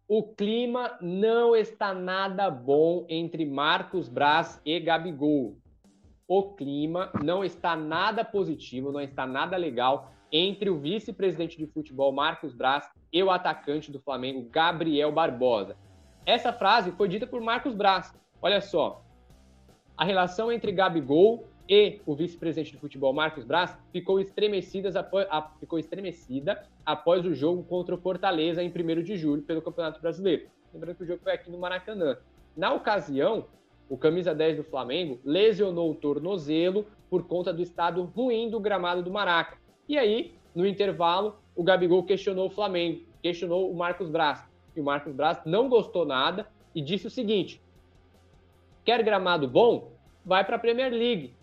[0.09, 5.61] O clima não está nada bom entre Marcos Braz e Gabigol
[6.33, 12.13] o clima não está nada positivo, não está nada legal entre o vice-presidente de futebol
[12.13, 15.77] Marcos Braz e o atacante do Flamengo Gabriel Barbosa.
[16.25, 18.15] Essa frase foi dita por Marcos Braz.
[18.41, 19.03] Olha só,
[19.97, 24.91] a relação entre Gabigol e o vice-presidente de futebol Marcos Braz ficou estremecida,
[25.59, 30.49] ficou estremecida após o jogo contra o Fortaleza em 1 de julho pelo Campeonato Brasileiro.
[30.73, 32.17] Lembrando que o jogo foi aqui no Maracanã.
[32.57, 33.47] Na ocasião,
[33.89, 39.03] o camisa 10 do Flamengo, lesionou o tornozelo por conta do estado ruim do gramado
[39.03, 39.59] do Maraca.
[39.91, 44.41] E aí, no intervalo, o Gabigol questionou o Flamengo, questionou o Marcos Braz.
[44.77, 47.61] E o Marcos Braz não gostou nada e disse o seguinte:
[48.85, 49.91] Quer gramado bom?
[50.25, 51.35] Vai para a Premier League,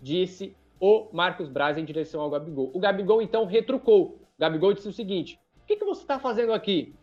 [0.00, 2.70] disse o Marcos Braz em direção ao Gabigol.
[2.72, 4.18] O Gabigol então retrucou.
[4.38, 6.94] O Gabigol disse o seguinte: O que, que você está fazendo aqui?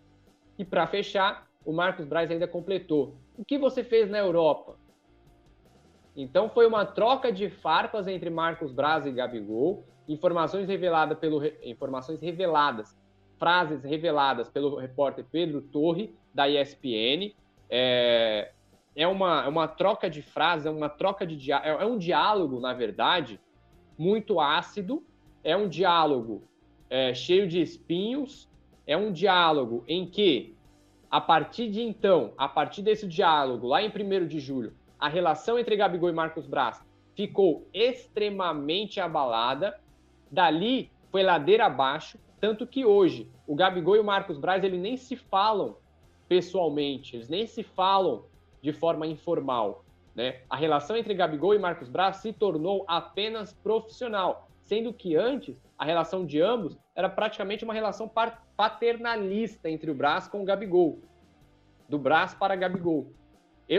[0.58, 4.80] E para fechar, o Marcos Braz ainda completou: O que você fez na Europa?
[6.18, 12.22] Então foi uma troca de farpas entre Marcos Braz e Gabigol, informações reveladas pelo informações
[12.22, 12.98] reveladas,
[13.38, 17.34] frases reveladas pelo repórter Pedro Torre da ESPN.
[17.70, 18.52] É,
[18.96, 22.60] é uma, é uma troca de frases, é uma troca de é, é um diálogo,
[22.60, 23.40] na verdade,
[23.98, 25.06] muito ácido,
[25.44, 26.44] é um diálogo
[26.90, 28.50] é, cheio de espinhos,
[28.88, 30.56] é um diálogo em que,
[31.10, 35.58] a partir de então, a partir desse diálogo, lá em 1 de julho, a relação
[35.58, 36.84] entre Gabigol e Marcos Braz
[37.16, 39.80] ficou extremamente abalada.
[40.32, 44.96] Dali foi ladeira abaixo, tanto que hoje o Gabigol e o Marcos Braz ele nem
[44.96, 45.78] se falam
[46.28, 48.26] pessoalmente, eles nem se falam
[48.62, 49.84] de forma informal.
[50.16, 50.42] Né?
[50.50, 55.86] A relação entre Gabigol e Marcos Braz se tornou apenas profissional, sendo que antes a
[55.86, 58.12] relação de ambos era praticamente uma relação
[58.56, 61.00] paternalista entre o Braz com o Gabigol,
[61.88, 63.12] do Braz para Gabigol.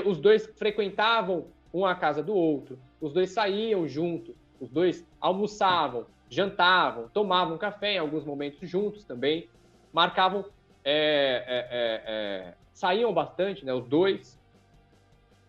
[0.07, 6.07] Os dois frequentavam um a casa do outro, os dois saíam juntos, os dois almoçavam,
[6.29, 9.49] jantavam, tomavam café em alguns momentos juntos também,
[9.93, 10.45] marcavam,
[10.85, 14.41] é, é, é, é saíam bastante, né, os dois.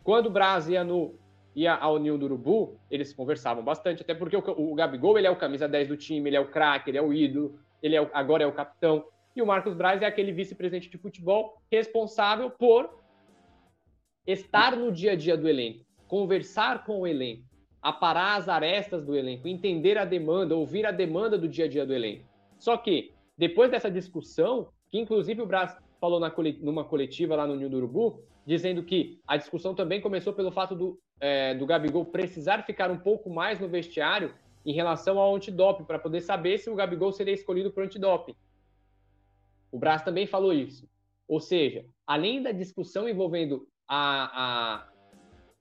[0.04, 1.13] Quando o Braz ia, no,
[1.56, 5.32] ia ao Ninho do Urubu, eles conversavam bastante, até porque o, o Gabigol ele é
[5.32, 8.02] o camisa 10 do time, ele é o craque, ele é o ídolo, ele é
[8.02, 9.06] o, agora é o capitão.
[9.36, 13.00] E o Marcos Braz é aquele vice-presidente de futebol responsável por
[14.26, 17.43] estar no dia a dia do elenco, conversar com o elenco,
[17.82, 21.86] aparar as arestas do elenco, entender a demanda, ouvir a demanda do dia a dia
[21.86, 22.26] do elenco.
[22.60, 27.56] Só que, depois dessa discussão, que inclusive o Brás falou na, numa coletiva lá no
[27.56, 32.06] Ninho do Urubu, dizendo que a discussão também começou pelo fato do, é, do Gabigol
[32.06, 34.34] precisar ficar um pouco mais no vestiário
[34.65, 38.36] em relação ao antidoping, para poder saber se o Gabigol seria escolhido para o antidoping.
[39.72, 40.88] O Brás também falou isso.
[41.28, 44.88] Ou seja, além da discussão envolvendo a, a,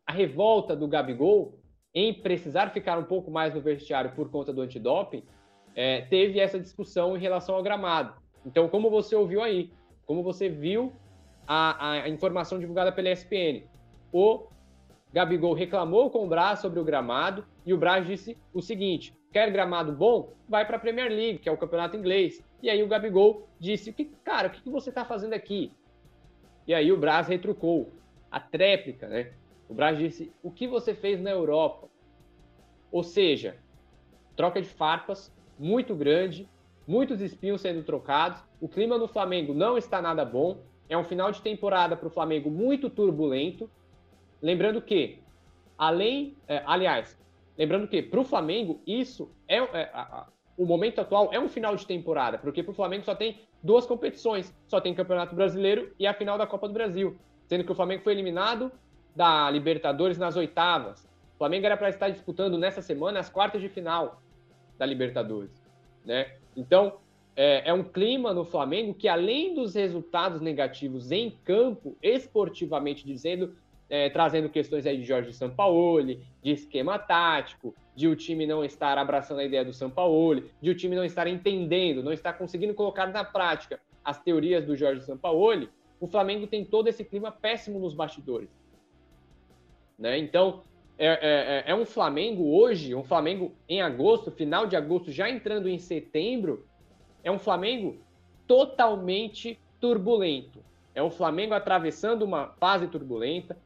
[0.07, 1.60] a revolta do Gabigol
[1.95, 5.25] em precisar ficar um pouco mais no vestiário por conta do antidoping,
[5.75, 8.15] é, teve essa discussão em relação ao gramado.
[8.45, 9.71] Então, como você ouviu aí,
[10.07, 10.93] como você viu
[11.47, 13.65] a, a informação divulgada pela ESPN,
[14.13, 14.47] o
[15.13, 19.51] Gabigol reclamou com o Braz sobre o gramado e o Braz disse o seguinte: quer
[19.51, 20.33] gramado bom?
[20.49, 22.43] Vai para a Premier League, que é o campeonato inglês.
[22.63, 25.73] E aí o Gabigol disse: que, cara, o que, você está fazendo aqui?
[26.67, 27.93] E aí o Braz retrucou:
[28.31, 29.33] a tréplica, né?
[29.71, 31.89] O Braz disse: o que você fez na Europa?
[32.91, 33.57] Ou seja,
[34.35, 36.49] troca de farpas muito grande,
[36.89, 38.43] muitos espinhos sendo trocados.
[38.61, 40.59] O clima no Flamengo não está nada bom.
[40.89, 43.71] É um final de temporada para o Flamengo muito turbulento.
[44.43, 45.23] Lembrando que,
[45.79, 47.17] além, é, aliás,
[47.57, 50.29] lembrando que para o Flamengo isso é, é a, a,
[50.59, 53.87] o momento atual é um final de temporada, porque para o Flamengo só tem duas
[53.87, 57.17] competições, só tem Campeonato Brasileiro e a final da Copa do Brasil
[57.51, 58.71] sendo que o Flamengo foi eliminado
[59.21, 61.07] da Libertadores nas oitavas.
[61.35, 64.23] O Flamengo era para estar disputando nessa semana as quartas de final
[64.79, 65.63] da Libertadores,
[66.07, 66.37] né?
[66.57, 66.95] Então,
[67.37, 73.55] é, é, um clima no Flamengo que, além dos resultados negativos em campo, esportivamente dizendo,
[73.91, 78.97] é, trazendo questões aí de Jorge Sampaoli, de esquema tático, de o time não estar
[78.97, 83.07] abraçando a ideia do Sampaoli, de o time não estar entendendo, não estar conseguindo colocar
[83.09, 85.69] na prática as teorias do Jorge Sampaoli,
[86.01, 88.49] o Flamengo tem todo esse clima péssimo nos bastidores.
[90.01, 90.19] Né?
[90.19, 90.63] Então,
[90.99, 95.29] é, é, é, é um Flamengo hoje, um Flamengo em agosto, final de agosto, já
[95.29, 96.67] entrando em setembro,
[97.23, 97.99] é um Flamengo
[98.47, 100.65] totalmente turbulento.
[100.95, 103.57] É um Flamengo atravessando uma fase turbulenta.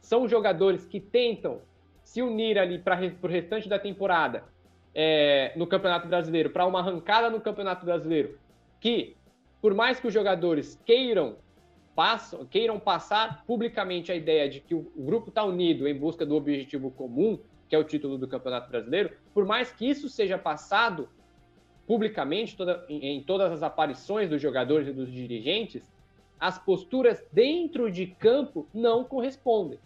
[0.00, 1.60] São jogadores que tentam
[2.02, 4.44] se unir ali para o restante da temporada
[4.94, 8.38] é, no Campeonato Brasileiro, para uma arrancada no Campeonato Brasileiro,
[8.80, 9.14] que,
[9.60, 11.36] por mais que os jogadores queiram
[11.94, 16.34] passam, queiram passar publicamente a ideia de que o, grupo está unido em busca do
[16.34, 21.08] objetivo comum, que é o título do Campeonato Brasileiro, por mais que isso seja passado
[21.86, 25.92] publicamente toda, em, em todas as aparições dos jogadores e dos dirigentes,
[26.40, 29.78] as posturas dentro de campo não correspondem.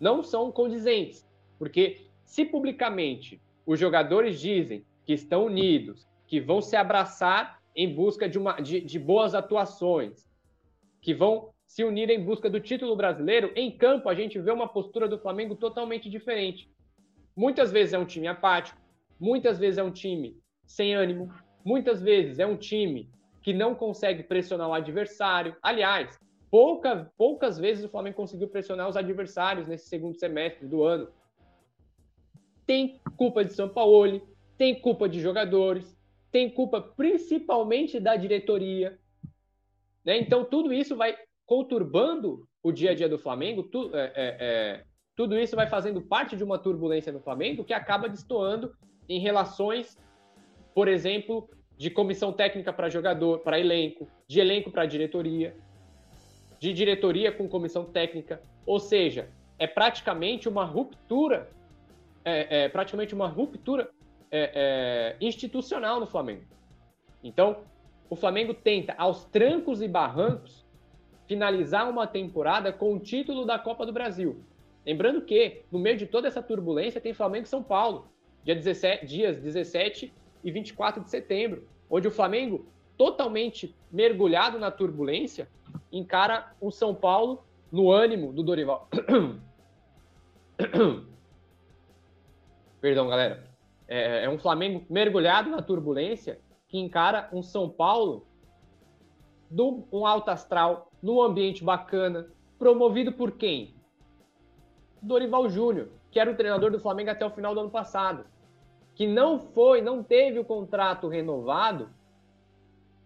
[0.00, 1.26] Não são condizentes.
[1.58, 8.28] Porque se publicamente os jogadores dizem que estão unidos, que vão se abraçar em busca
[8.28, 10.27] de, uma, de, de boas atuações,
[11.00, 14.68] que vão se unir em busca do título brasileiro, em campo a gente vê uma
[14.68, 16.70] postura do Flamengo totalmente diferente.
[17.36, 18.80] Muitas vezes é um time apático,
[19.20, 21.32] muitas vezes é um time sem ânimo,
[21.64, 23.10] muitas vezes é um time
[23.42, 25.56] que não consegue pressionar o adversário.
[25.62, 26.18] Aliás,
[26.50, 31.08] Pouca, poucas vezes o Flamengo conseguiu pressionar os adversários nesse segundo semestre do ano.
[32.66, 35.96] Tem culpa de São Paulo, tem culpa de jogadores,
[36.30, 38.98] tem culpa principalmente da diretoria.
[40.08, 40.16] Né?
[40.16, 44.84] Então, tudo isso vai conturbando o dia a dia do Flamengo, tu, é, é, é,
[45.14, 48.72] tudo isso vai fazendo parte de uma turbulência no Flamengo que acaba destoando
[49.06, 49.98] em relações,
[50.74, 55.54] por exemplo, de comissão técnica para jogador, para elenco, de elenco para diretoria,
[56.58, 58.40] de diretoria com comissão técnica.
[58.64, 61.50] Ou seja, é praticamente uma ruptura,
[62.24, 63.90] é, é praticamente uma ruptura
[64.30, 66.44] é, é, institucional no Flamengo.
[67.22, 67.58] Então,
[68.10, 70.66] o Flamengo tenta, aos trancos e barrancos,
[71.26, 74.42] finalizar uma temporada com o título da Copa do Brasil.
[74.86, 78.08] Lembrando que, no meio de toda essa turbulência, tem Flamengo e São Paulo,
[78.42, 80.10] dia 17, dias 17
[80.42, 82.64] e 24 de setembro, onde o Flamengo,
[82.96, 85.46] totalmente mergulhado na turbulência,
[85.92, 88.88] encara o São Paulo no ânimo do Dorival.
[92.80, 93.46] Perdão, galera.
[93.86, 98.26] É, é um Flamengo mergulhado na turbulência que encara um São Paulo
[99.50, 102.28] do um alto astral, num ambiente bacana,
[102.58, 103.74] promovido por quem?
[105.00, 108.26] Dorival Júnior, que era o treinador do Flamengo até o final do ano passado,
[108.94, 111.88] que não foi, não teve o contrato renovado,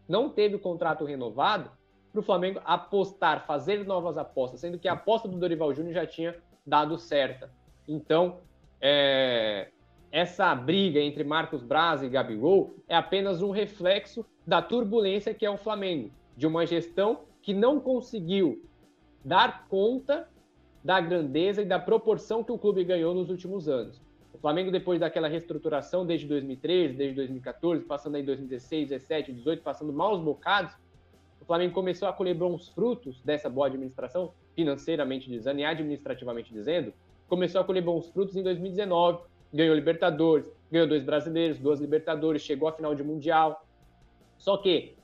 [0.09, 1.71] não teve o contrato renovado
[2.11, 6.07] para o Flamengo apostar, fazer novas apostas, sendo que a aposta do Dorival Júnior já
[6.07, 7.51] tinha dado certa.
[7.87, 8.41] Então,
[8.81, 9.71] é,
[10.13, 15.51] essa briga entre Marcos Braz e Gabigol é apenas um reflexo da turbulência que é
[15.51, 18.63] o Flamengo, de uma gestão que não conseguiu
[19.25, 20.29] dar conta
[20.85, 24.03] da grandeza e da proporção que o clube ganhou nos últimos anos.
[24.35, 29.93] O Flamengo, depois daquela reestruturação desde 2013, desde 2014, passando aí 2016, 17, 18, passando
[29.93, 30.75] maus bocados,
[31.41, 36.93] o Flamengo começou a colher bons frutos dessa boa administração, financeiramente dizendo e administrativamente dizendo,
[37.29, 39.21] começou a colher bons frutos em 2019,
[39.53, 43.65] ganhou Libertadores, ganhou dois brasileiros, duas Libertadores, chegou à final de Mundial.
[44.39, 44.95] Só que,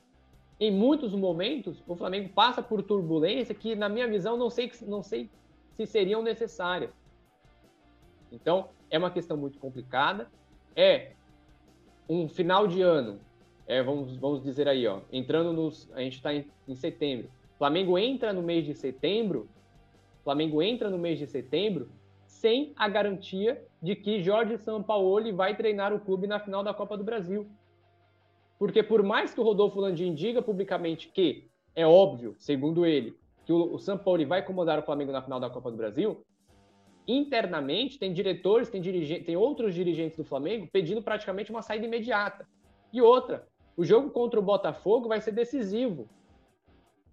[0.59, 5.03] em muitos momentos, o Flamengo passa por turbulência que, na minha visão, não sei, não
[5.03, 5.29] sei
[5.77, 6.91] se seriam necessárias.
[8.31, 10.29] Então, é uma questão muito complicada.
[10.75, 11.11] É
[12.07, 13.19] um final de ano,
[13.67, 15.87] é, vamos, vamos dizer aí, ó, entrando nos.
[15.93, 17.29] A gente está em, em setembro.
[17.57, 19.47] Flamengo entra no mês de setembro.
[20.23, 21.87] Flamengo entra no mês de setembro
[22.25, 26.97] sem a garantia de que Jorge Sampaoli vai treinar o clube na final da Copa
[26.97, 27.49] do Brasil.
[28.57, 33.53] Porque por mais que o Rodolfo Landim diga publicamente que é óbvio, segundo ele, que
[33.53, 36.23] o, Sampaoli vai comandar o Flamengo na final da Copa do Brasil,
[37.07, 42.45] internamente tem diretores, tem, tem outros dirigentes do Flamengo pedindo praticamente uma saída imediata.
[42.91, 46.09] E outra, o jogo contra o Botafogo vai ser decisivo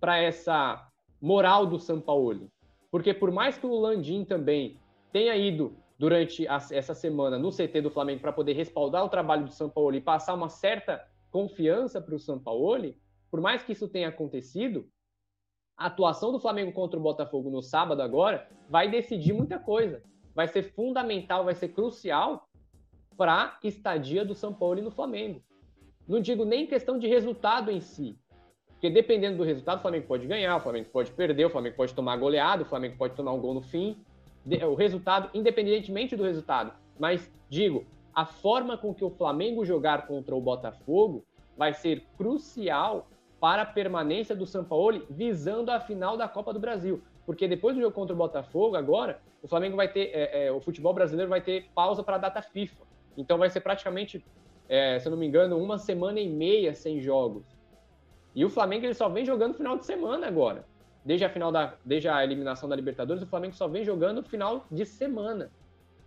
[0.00, 0.88] para essa
[1.22, 2.50] moral do Sampaoli.
[2.90, 4.78] Porque por mais que o Landim também
[5.12, 9.44] tenha ido durante a, essa semana no CT do Flamengo para poder respaldar o trabalho
[9.44, 12.94] do São Paulo e passar uma certa confiança para o São Paulo,
[13.30, 14.88] por mais que isso tenha acontecido,
[15.76, 20.02] a atuação do Flamengo contra o Botafogo no sábado agora vai decidir muita coisa.
[20.34, 22.48] Vai ser fundamental, vai ser crucial
[23.16, 25.42] para a estadia do São Paulo no Flamengo.
[26.06, 28.18] Não digo nem questão de resultado em si,
[28.76, 31.94] porque dependendo do resultado, o Flamengo pode ganhar, o Flamengo pode perder, o Flamengo pode
[31.94, 33.96] tomar goleado, o Flamengo pode tomar um gol no fim,
[34.68, 36.72] o resultado, independentemente do resultado.
[36.98, 41.24] Mas digo, a forma com que o Flamengo jogar contra o Botafogo
[41.56, 43.08] vai ser crucial
[43.40, 47.02] para a permanência do Sampaoli visando a final da Copa do Brasil.
[47.24, 50.60] Porque depois do jogo contra o Botafogo, agora, o Flamengo vai ter, é, é, o
[50.60, 52.84] futebol brasileiro vai ter pausa para a data FIFA.
[53.16, 54.24] Então vai ser praticamente,
[54.68, 57.44] é, se eu não me engano, uma semana e meia sem jogos.
[58.34, 60.64] E o Flamengo ele só vem jogando final de semana agora
[61.06, 64.66] desde a final da, desde a eliminação da Libertadores, o Flamengo só vem jogando final
[64.68, 65.52] de semana.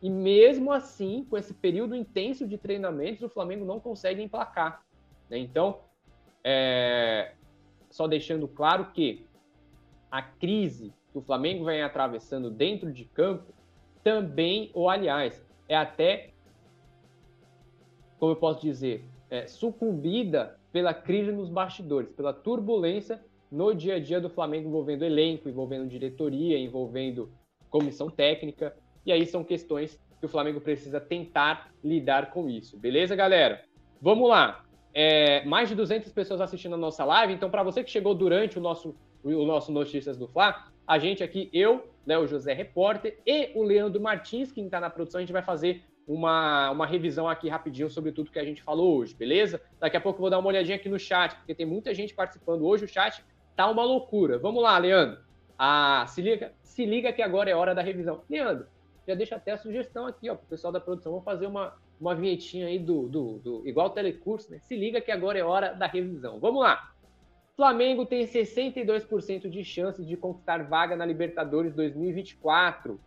[0.01, 4.83] E mesmo assim, com esse período intenso de treinamentos, o Flamengo não consegue emplacar.
[5.29, 5.37] Né?
[5.37, 5.79] Então,
[6.43, 7.31] é...
[7.89, 9.25] só deixando claro que
[10.11, 13.53] a crise que o Flamengo vem atravessando dentro de campo
[14.03, 16.31] também, ou aliás, é até,
[18.19, 23.99] como eu posso dizer, é, sucumbida pela crise nos bastidores, pela turbulência no dia a
[23.99, 27.31] dia do Flamengo envolvendo elenco, envolvendo diretoria, envolvendo
[27.69, 28.75] comissão técnica.
[29.05, 32.77] E aí são questões que o Flamengo precisa tentar lidar com isso.
[32.77, 33.63] Beleza, galera?
[34.01, 34.63] Vamos lá.
[34.93, 37.33] É, mais de 200 pessoas assistindo a nossa live.
[37.33, 41.23] Então, para você que chegou durante o nosso, o nosso Notícias do Fla, a gente
[41.23, 45.33] aqui, eu, Léo José Repórter, e o Leandro Martins, que está na produção, a gente
[45.33, 49.61] vai fazer uma, uma revisão aqui rapidinho sobre tudo que a gente falou hoje, beleza?
[49.79, 52.15] Daqui a pouco eu vou dar uma olhadinha aqui no chat, porque tem muita gente
[52.15, 52.65] participando.
[52.65, 53.23] Hoje o chat
[53.59, 54.37] tá uma loucura.
[54.37, 55.19] Vamos lá, Leandro.
[55.57, 58.21] Ah, se, liga, se liga que agora é hora da revisão.
[58.29, 58.65] Leandro,
[59.05, 61.11] já deixa até a sugestão aqui, ó, pro pessoal da produção.
[61.11, 64.59] Vamos fazer uma, uma vinhetinha aí do, do, do igual telecurso, né?
[64.59, 66.39] Se liga que agora é hora da revisão.
[66.39, 66.93] Vamos lá.
[67.57, 72.97] Flamengo tem 62% de chances de conquistar vaga na Libertadores 2024.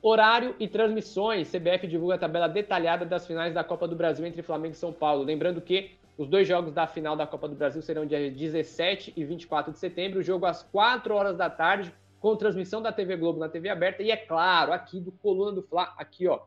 [0.00, 1.50] Horário e transmissões.
[1.50, 4.92] CBF divulga a tabela detalhada das finais da Copa do Brasil entre Flamengo e São
[4.92, 5.24] Paulo.
[5.24, 9.24] Lembrando que os dois jogos da final da Copa do Brasil serão dia 17 e
[9.24, 10.18] 24 de setembro.
[10.18, 14.02] O jogo às 4 horas da tarde, com transmissão da TV Globo na TV aberta.
[14.02, 16.40] E é claro, aqui do Coluna do Fla, aqui ó,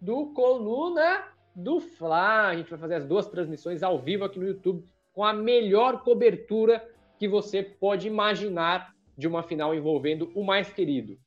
[0.00, 2.46] do Coluna do Fla.
[2.46, 6.04] A gente vai fazer as duas transmissões ao vivo aqui no YouTube com a melhor
[6.04, 6.88] cobertura
[7.18, 11.18] que você pode imaginar de uma final envolvendo o mais querido.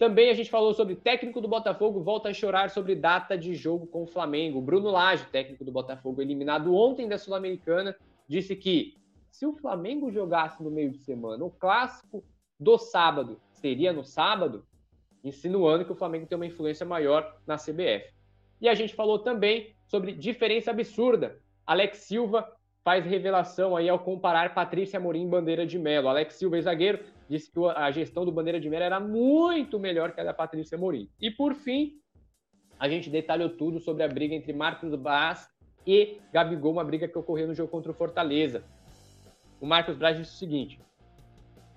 [0.00, 3.86] Também a gente falou sobre técnico do Botafogo volta a chorar sobre data de jogo
[3.86, 4.58] com o Flamengo.
[4.58, 7.94] Bruno Lage, técnico do Botafogo, eliminado ontem da Sul-Americana,
[8.26, 8.96] disse que
[9.30, 12.24] se o Flamengo jogasse no meio de semana, o clássico
[12.58, 14.64] do sábado seria no sábado,
[15.22, 18.10] insinuando que o Flamengo tem uma influência maior na CBF.
[18.58, 21.38] E a gente falou também sobre diferença absurda.
[21.66, 22.50] Alex Silva
[22.82, 26.08] faz revelação aí ao comparar Patrícia Amorim Bandeira de Melo.
[26.08, 30.20] Alex Silva, zagueiro, disse que a gestão do Bandeira de Melo era muito melhor que
[30.20, 31.08] a da Patrícia Amorim.
[31.20, 31.92] E por fim,
[32.76, 35.48] a gente detalhou tudo sobre a briga entre Marcos Braz
[35.86, 38.64] e Gabigol, uma briga que ocorreu no jogo contra o Fortaleza.
[39.60, 40.80] O Marcos Braz disse o seguinte: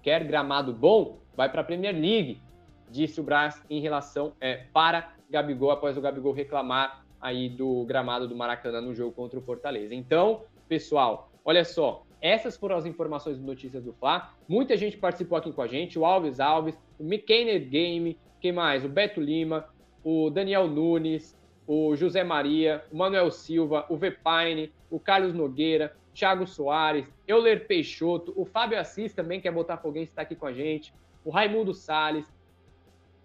[0.01, 1.19] quer gramado bom?
[1.35, 2.41] Vai para a Premier League,
[2.89, 8.27] disse o Braz em relação é, para Gabigol após o Gabigol reclamar aí do gramado
[8.27, 9.93] do Maracanã no jogo contra o Fortaleza.
[9.93, 14.33] Então, pessoal, olha só, essas foram as informações de notícias do Fla.
[14.47, 18.85] Muita gente participou aqui com a gente, o Alves Alves, o McKenner Game, quem mais?
[18.85, 19.67] O Beto Lima,
[20.01, 26.47] o Daniel Nunes, o José Maria, o Manuel Silva, o Vepine, o Carlos Nogueira, Thiago
[26.47, 30.93] Soares, Euler Peixoto, o Fábio Assis também, que é botafoguense, está aqui com a gente,
[31.25, 32.31] o Raimundo Salles,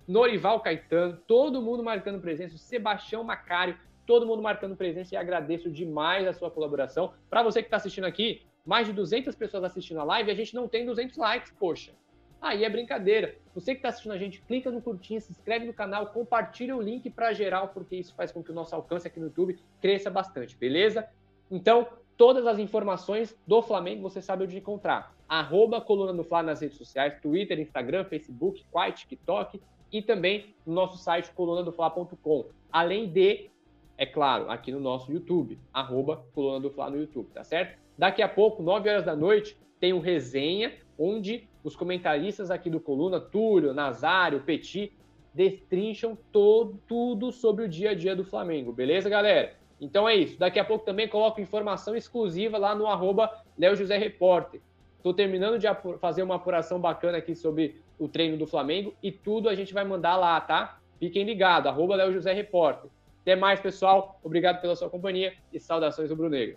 [0.09, 5.71] Norival Caetano, todo mundo marcando presença, o Sebastião Macário, todo mundo marcando presença e agradeço
[5.71, 7.13] demais a sua colaboração.
[7.31, 10.35] Para você que está assistindo aqui, mais de 200 pessoas assistindo a live e a
[10.35, 11.91] gente não tem 200 likes, poxa.
[12.39, 13.35] Aí é brincadeira.
[13.55, 16.83] Você que está assistindo a gente, clica no curtinho, se inscreve no canal, compartilha o
[16.83, 20.11] link para geral, porque isso faz com que o nosso alcance aqui no YouTube cresça
[20.11, 21.09] bastante, beleza?
[21.51, 25.17] Então, todas as informações do Flamengo você sabe onde encontrar.
[25.27, 30.75] Arroba Coluna do Fla nas redes sociais, Twitter, Instagram, Facebook, Quai, TikTok, e também no
[30.75, 32.51] nosso site colunadofla.com.
[32.71, 33.49] Além de,
[33.97, 37.88] é claro, aqui no nosso YouTube, arroba Coluna do Fla no YouTube, tá certo?
[37.99, 42.79] Daqui a pouco, 9 horas da noite, tem um resenha onde os comentaristas aqui do
[42.79, 44.93] Coluna, Túlio, Nazário, Petit,
[45.35, 49.55] destrincham todo, tudo sobre o dia a dia do Flamengo, beleza, galera?
[49.81, 50.39] Então é isso.
[50.39, 54.61] Daqui a pouco também coloco informação exclusiva lá no arroba Léo José Repórter.
[54.97, 55.67] Estou terminando de
[56.01, 59.85] fazer uma apuração bacana aqui sobre o treino do Flamengo e tudo a gente vai
[59.85, 60.81] mandar lá, tá?
[60.99, 62.91] Fiquem ligados, arroba Léo José Repórter.
[63.23, 64.19] Até mais, pessoal.
[64.23, 66.57] Obrigado pela sua companhia e saudações rubro-negro.